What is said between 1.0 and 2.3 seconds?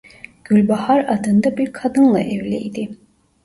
adında bir kadınla